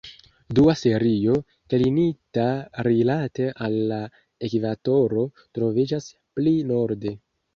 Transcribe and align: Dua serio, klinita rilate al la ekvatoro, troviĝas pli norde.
Dua 0.59 0.73
serio, 0.77 1.33
klinita 1.73 2.45
rilate 2.87 3.45
al 3.67 3.77
la 3.93 3.99
ekvatoro, 4.49 5.27
troviĝas 5.59 6.11
pli 6.39 6.55
norde. 6.75 7.17